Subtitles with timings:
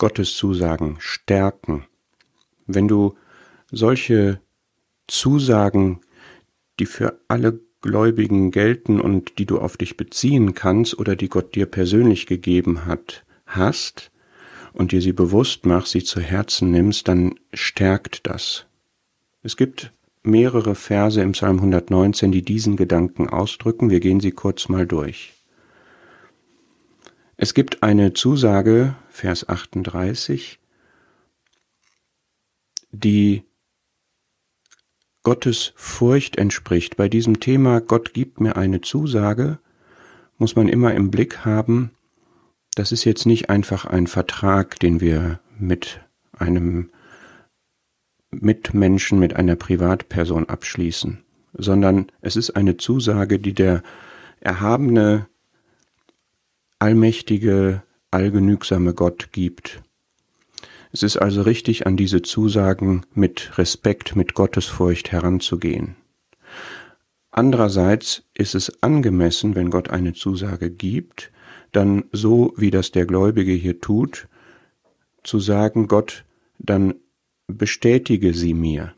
[0.00, 1.84] Gottes Zusagen stärken.
[2.66, 3.16] Wenn du
[3.70, 4.40] solche
[5.06, 6.00] Zusagen,
[6.78, 11.54] die für alle Gläubigen gelten und die du auf dich beziehen kannst oder die Gott
[11.54, 14.10] dir persönlich gegeben hat, hast
[14.72, 18.64] und dir sie bewusst machst, sie zu Herzen nimmst, dann stärkt das.
[19.42, 19.92] Es gibt
[20.22, 23.90] mehrere Verse im Psalm 119, die diesen Gedanken ausdrücken.
[23.90, 25.34] Wir gehen sie kurz mal durch.
[27.42, 30.58] Es gibt eine Zusage, Vers 38,
[32.92, 33.44] die
[35.22, 36.98] Gottes Furcht entspricht.
[36.98, 39.58] Bei diesem Thema Gott gibt mir eine Zusage,
[40.36, 41.92] muss man immer im Blick haben,
[42.74, 46.02] das ist jetzt nicht einfach ein Vertrag, den wir mit
[46.36, 46.90] einem
[48.30, 53.82] Mitmenschen, mit einer Privatperson abschließen, sondern es ist eine Zusage, die der
[54.40, 55.29] erhabene,
[56.80, 59.80] allmächtige, allgenügsame Gott gibt.
[60.92, 65.94] Es ist also richtig, an diese Zusagen mit Respekt, mit Gottesfurcht heranzugehen.
[67.30, 71.30] Andererseits ist es angemessen, wenn Gott eine Zusage gibt,
[71.70, 74.26] dann so, wie das der Gläubige hier tut,
[75.22, 76.24] zu sagen, Gott,
[76.58, 76.94] dann
[77.46, 78.94] bestätige sie mir.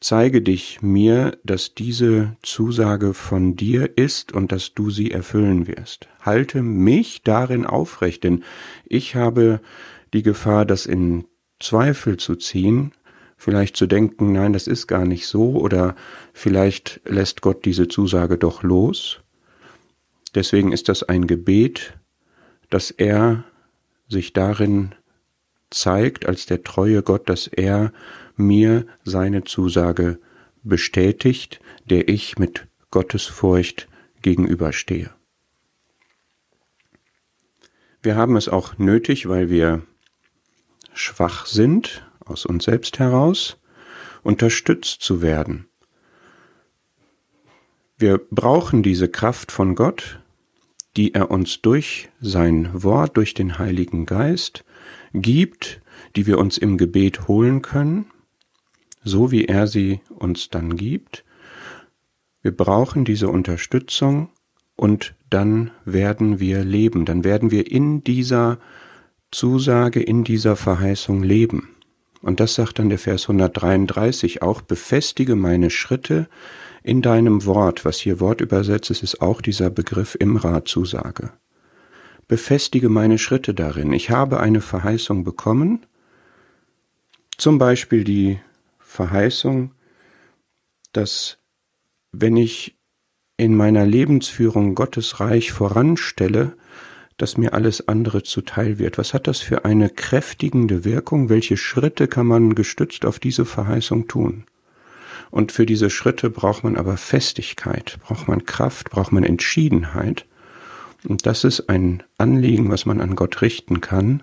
[0.00, 6.08] Zeige dich mir, dass diese Zusage von dir ist und dass du sie erfüllen wirst.
[6.22, 8.42] Halte mich darin aufrecht, denn
[8.86, 9.60] ich habe
[10.14, 11.26] die Gefahr, das in
[11.60, 12.92] Zweifel zu ziehen,
[13.36, 15.94] vielleicht zu denken, nein, das ist gar nicht so, oder
[16.32, 19.20] vielleicht lässt Gott diese Zusage doch los.
[20.34, 21.98] Deswegen ist das ein Gebet,
[22.70, 23.44] dass er
[24.08, 24.94] sich darin
[25.70, 27.92] zeigt als der treue Gott, dass er
[28.40, 30.18] mir seine Zusage
[30.62, 33.88] bestätigt, der ich mit Gottes Furcht
[34.22, 35.10] gegenüberstehe.
[38.02, 39.82] Wir haben es auch nötig, weil wir
[40.92, 43.58] schwach sind, aus uns selbst heraus,
[44.22, 45.68] unterstützt zu werden.
[47.98, 50.20] Wir brauchen diese Kraft von Gott,
[50.96, 54.64] die er uns durch sein Wort, durch den Heiligen Geist
[55.12, 55.80] gibt,
[56.16, 58.06] die wir uns im Gebet holen können,
[59.02, 61.24] so wie er sie uns dann gibt.
[62.42, 64.30] Wir brauchen diese Unterstützung
[64.76, 68.58] und dann werden wir leben, dann werden wir in dieser
[69.30, 71.76] Zusage, in dieser Verheißung leben.
[72.22, 76.28] Und das sagt dann der Vers 133 auch, befestige meine Schritte
[76.82, 77.84] in deinem Wort.
[77.84, 81.30] Was hier Wort übersetzt ist, ist auch dieser Begriff Imra-Zusage
[82.30, 83.92] befestige meine Schritte darin.
[83.92, 85.84] Ich habe eine Verheißung bekommen,
[87.36, 88.38] zum Beispiel die
[88.90, 89.72] Verheißung,
[90.92, 91.38] dass
[92.12, 92.76] wenn ich
[93.36, 96.56] in meiner Lebensführung Gottes Reich voranstelle,
[97.16, 98.98] dass mir alles andere zuteil wird.
[98.98, 101.28] Was hat das für eine kräftigende Wirkung?
[101.28, 104.44] Welche Schritte kann man gestützt auf diese Verheißung tun?
[105.30, 110.26] Und für diese Schritte braucht man aber Festigkeit, braucht man Kraft, braucht man Entschiedenheit.
[111.06, 114.22] Und das ist ein Anliegen, was man an Gott richten kann.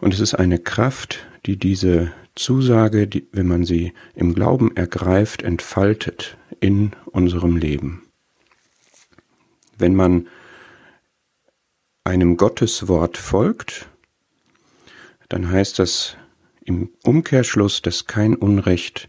[0.00, 5.42] Und es ist eine Kraft, die diese Zusage, die, wenn man sie im Glauben ergreift,
[5.42, 8.04] entfaltet in unserem Leben.
[9.76, 10.28] Wenn man
[12.04, 13.88] einem Gotteswort folgt,
[15.28, 16.16] dann heißt das
[16.64, 19.08] im Umkehrschluss, dass kein Unrecht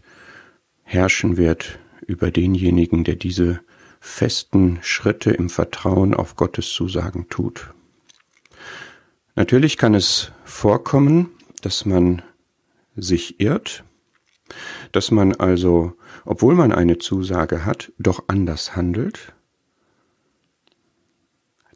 [0.82, 3.60] herrschen wird über denjenigen, der diese
[4.00, 7.72] festen Schritte im Vertrauen auf Gottes Zusagen tut.
[9.36, 11.30] Natürlich kann es vorkommen,
[11.62, 12.22] dass man
[13.00, 13.84] sich irrt,
[14.92, 15.94] dass man also,
[16.24, 19.34] obwohl man eine Zusage hat, doch anders handelt,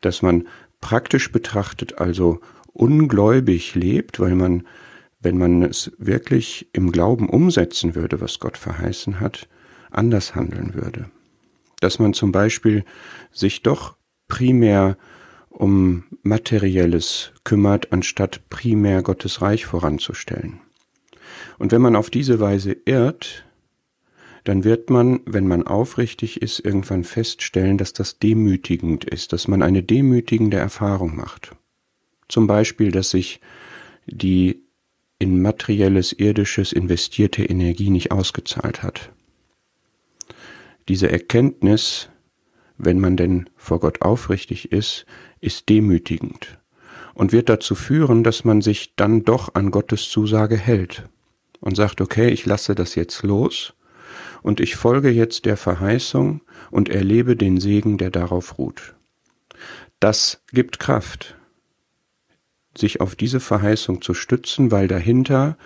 [0.01, 0.49] dass man
[0.81, 2.41] praktisch betrachtet also
[2.73, 4.67] ungläubig lebt, weil man,
[5.21, 9.49] wenn man es wirklich im Glauben umsetzen würde, was Gott verheißen hat,
[9.91, 11.07] anders handeln würde
[11.85, 12.85] dass man zum Beispiel
[13.31, 13.97] sich doch
[14.27, 14.97] primär
[15.51, 20.61] um Materielles kümmert, anstatt primär Gottes Reich voranzustellen.
[21.59, 23.45] Und wenn man auf diese Weise irrt,
[24.45, 29.63] dann wird man, wenn man aufrichtig ist, irgendwann feststellen, dass das demütigend ist, dass man
[29.63, 31.53] eine demütigende Erfahrung macht.
[32.29, 33.41] Zum Beispiel, dass sich
[34.07, 34.63] die
[35.19, 39.11] in materielles, irdisches investierte Energie nicht ausgezahlt hat.
[40.89, 42.11] Diese Erkenntnis,
[42.77, 45.07] wenn man denn vor Gott aufrichtig ist,
[45.41, 46.59] ist demütigend
[47.15, 51.09] und wird dazu führen, dass man sich dann doch an Gottes Zusage hält
[51.65, 53.73] und sagt, okay, ich lasse das jetzt los
[54.43, 58.95] und ich folge jetzt der Verheißung und erlebe den Segen, der darauf ruht.
[59.99, 61.37] Das gibt Kraft.
[62.77, 65.57] sich auf diese Verheißung zu stützen, weil dahinter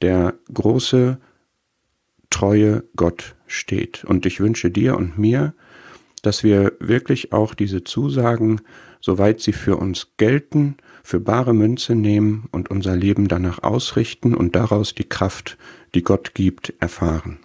[0.00, 1.18] der große,
[2.30, 4.04] treue Gott steht.
[4.04, 5.54] Und ich wünsche dir und mir,
[6.22, 8.60] dass wir wirklich auch diese Zusagen,
[9.00, 14.54] soweit sie für uns gelten, für bare Münze nehmen und unser Leben danach ausrichten und
[14.56, 15.58] daraus die Kraft,
[15.94, 17.38] die Gott gibt, erfahren.